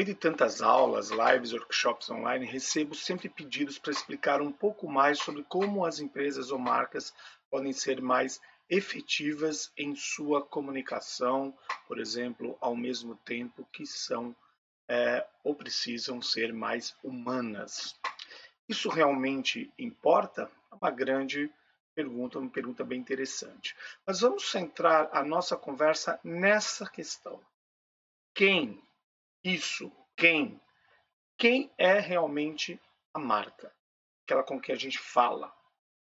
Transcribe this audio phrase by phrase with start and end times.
[0.00, 5.18] Meio de tantas aulas, lives, workshops online, recebo sempre pedidos para explicar um pouco mais
[5.18, 7.12] sobre como as empresas ou marcas
[7.50, 8.40] podem ser mais
[8.70, 11.54] efetivas em sua comunicação,
[11.86, 14.34] por exemplo, ao mesmo tempo que são
[14.88, 17.94] é, ou precisam ser mais humanas.
[18.66, 20.50] Isso realmente importa?
[20.72, 21.52] É uma grande
[21.94, 23.76] pergunta, uma pergunta bem interessante.
[24.06, 27.38] Mas vamos centrar a nossa conversa nessa questão.
[28.32, 28.82] Quem
[29.42, 30.60] isso, quem?
[31.38, 32.78] Quem é realmente
[33.14, 33.72] a marca?
[34.24, 35.52] Aquela com que a gente fala,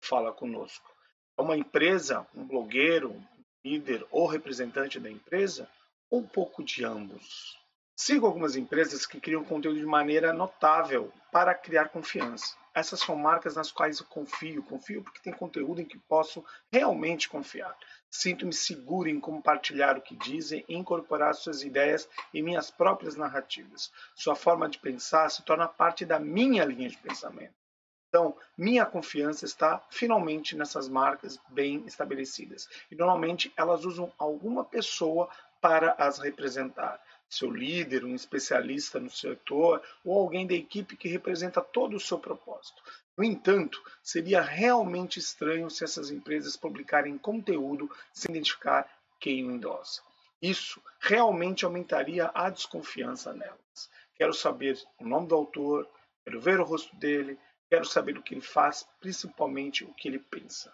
[0.01, 0.95] fala conosco.
[1.37, 3.27] É uma empresa, um blogueiro, um
[3.65, 5.69] líder ou representante da empresa?
[6.09, 7.59] Ou um pouco de ambos?
[7.97, 12.57] Sigo algumas empresas que criam conteúdo de maneira notável para criar confiança.
[12.75, 14.63] Essas são marcas nas quais eu confio.
[14.63, 17.77] Confio porque tem conteúdo em que posso realmente confiar.
[18.15, 23.91] Sinto-me seguro em compartilhar o que dizem e incorporar suas ideias em minhas próprias narrativas.
[24.15, 27.53] Sua forma de pensar se torna parte da minha linha de pensamento.
[28.09, 32.69] Então, minha confiança está finalmente nessas marcas bem estabelecidas.
[32.89, 35.29] E normalmente elas usam alguma pessoa
[35.61, 41.61] para as representar seu líder, um especialista no setor ou alguém da equipe que representa
[41.61, 42.81] todo o seu propósito.
[43.17, 48.89] No entanto, seria realmente estranho se essas empresas publicarem conteúdo sem identificar
[49.21, 50.03] quem o endossa.
[50.43, 53.89] Isso realmente aumentaria a desconfiança nelas.
[54.17, 55.89] Quero saber o nome do autor,
[56.25, 57.39] quero ver o rosto dele,
[57.71, 60.73] quero saber o que ele faz, principalmente o que ele pensa.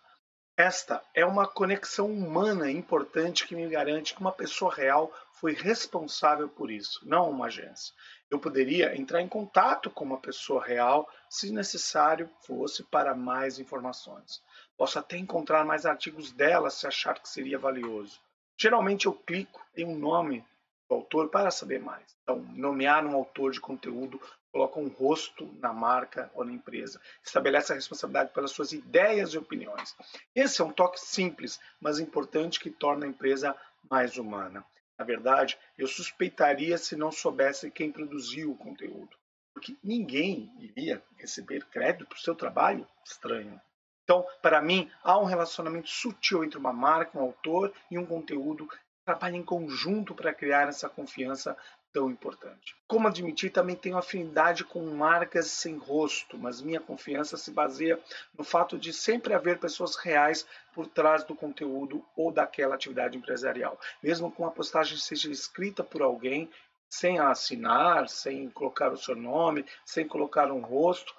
[0.56, 6.48] Esta é uma conexão humana importante que me garante que uma pessoa real foi responsável
[6.48, 7.94] por isso, não uma agência.
[8.30, 14.40] Eu poderia entrar em contato com uma pessoa real se necessário fosse para mais informações.
[14.76, 18.20] Posso até encontrar mais artigos dela se achar que seria valioso.
[18.56, 20.44] Geralmente eu clico em um nome
[20.88, 22.04] do autor para saber mais.
[22.22, 24.20] Então, nomear um autor de conteúdo
[24.52, 29.38] coloca um rosto na marca ou na empresa, estabelece a responsabilidade pelas suas ideias e
[29.38, 29.96] opiniões.
[30.34, 33.56] Esse é um toque simples, mas importante que torna a empresa
[33.88, 34.64] mais humana.
[35.00, 39.16] Na verdade, eu suspeitaria se não soubesse quem produziu o conteúdo,
[39.54, 43.58] porque ninguém iria receber crédito por seu trabalho estranho.
[44.04, 48.68] Então, para mim, há um relacionamento sutil entre uma marca, um autor e um conteúdo
[49.10, 51.56] trabalha em conjunto para criar essa confiança
[51.92, 52.76] tão importante.
[52.86, 57.98] Como admitir, também tenho afinidade com marcas sem rosto, mas minha confiança se baseia
[58.38, 63.78] no fato de sempre haver pessoas reais por trás do conteúdo ou daquela atividade empresarial.
[64.00, 66.48] Mesmo que uma postagem seja escrita por alguém
[66.88, 71.12] sem assinar, sem colocar o seu nome, sem colocar um rosto,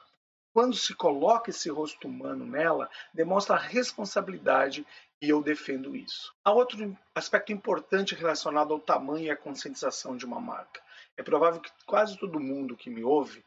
[0.53, 4.85] quando se coloca esse rosto humano nela, demonstra responsabilidade
[5.21, 6.33] e eu defendo isso.
[6.43, 10.81] Há outro aspecto importante relacionado ao tamanho e à conscientização de uma marca.
[11.15, 13.45] É provável que quase todo mundo que me ouve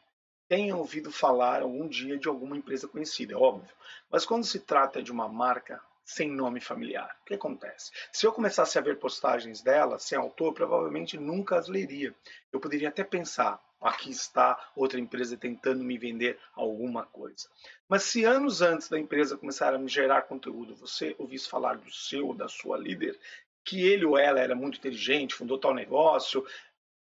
[0.49, 3.75] tenha ouvido falar algum dia de alguma empresa conhecida, é óbvio.
[4.11, 7.91] Mas quando se trata de uma marca sem nome familiar, o que acontece?
[8.13, 12.15] Se eu começasse a ver postagens dela sem autor, provavelmente nunca as leria.
[12.53, 17.49] Eu poderia até pensar, aqui está outra empresa tentando me vender alguma coisa.
[17.89, 21.91] Mas se anos antes da empresa começar a me gerar conteúdo, você ouvisse falar do
[21.91, 23.19] seu da sua líder,
[23.65, 26.45] que ele ou ela era muito inteligente, fundou tal negócio,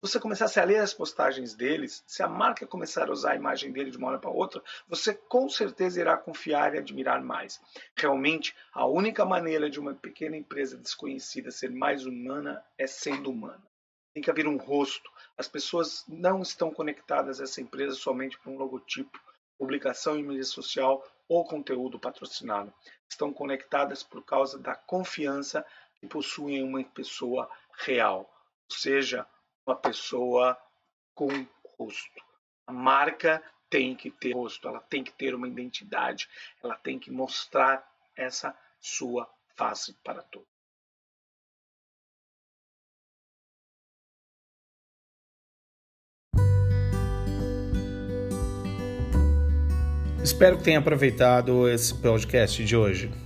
[0.00, 3.72] você começasse a ler as postagens deles, se a marca começar a usar a imagem
[3.72, 7.60] dele de uma hora para outra, você com certeza irá confiar e admirar mais.
[7.96, 13.62] Realmente, a única maneira de uma pequena empresa desconhecida ser mais humana é sendo humana.
[14.12, 18.50] Tem que haver um rosto, as pessoas não estão conectadas a essa empresa somente por
[18.50, 19.18] um logotipo,
[19.58, 22.72] publicação em mídia social ou conteúdo patrocinado.
[23.08, 25.64] Estão conectadas por causa da confiança
[25.98, 28.30] que possuem em uma pessoa real,
[28.70, 29.26] ou seja,
[29.74, 30.56] pessoa
[31.14, 31.28] com
[31.78, 32.22] rosto.
[32.66, 36.28] A marca tem que ter rosto, ela tem que ter uma identidade,
[36.62, 40.48] ela tem que mostrar essa sua face para todos.
[50.22, 53.25] Espero que tenha aproveitado esse podcast de hoje.